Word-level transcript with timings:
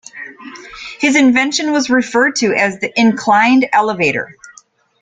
His 0.99 1.15
invention 1.15 1.71
was 1.71 1.91
referred 1.91 2.35
to 2.37 2.55
as 2.55 2.79
the 2.79 2.91
inclined 2.99 3.69
elevator. 3.71 4.35